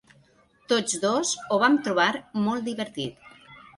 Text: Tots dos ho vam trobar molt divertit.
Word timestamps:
Tots 0.71 0.95
dos 1.03 1.33
ho 1.49 1.59
vam 1.65 1.77
trobar 1.89 2.09
molt 2.49 2.67
divertit. 2.71 3.33